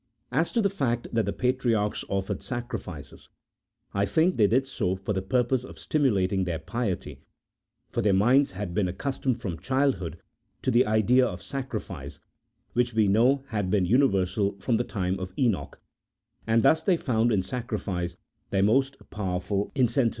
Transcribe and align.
As 0.31 0.51
to 0.53 0.63
the 0.63 0.69
fact 0.71 1.09
that 1.13 1.27
the 1.27 1.31
patriarchs 1.31 2.03
offered 2.09 2.41
sacrifices, 2.41 3.29
I 3.93 4.07
think 4.07 4.35
they 4.35 4.47
did 4.47 4.65
so 4.65 4.95
for 4.95 5.13
the 5.13 5.21
purpose 5.21 5.63
of 5.63 5.77
stimulating 5.77 6.43
their 6.45 6.57
piety, 6.57 7.21
for 7.91 8.01
their 8.01 8.11
minds 8.11 8.53
had 8.53 8.73
been 8.73 8.87
accustomed 8.87 9.39
from 9.39 9.59
childhood 9.59 10.17
to 10.63 10.71
the 10.71 10.87
idea 10.87 11.23
of 11.27 11.43
sacrifice, 11.43 12.19
which 12.73 12.95
we 12.95 13.07
know 13.07 13.43
had 13.49 13.69
been 13.69 13.85
universal 13.85 14.57
from 14.57 14.77
the 14.77 14.83
time 14.83 15.19
of 15.19 15.33
Enoch; 15.37 15.79
and 16.47 16.63
thus 16.63 16.81
they 16.81 16.97
found 16.97 17.31
in 17.31 17.43
sacrifice 17.43 18.17
their 18.49 18.63
most 18.63 18.97
powerful 19.11 19.71
incentive. 19.75 20.09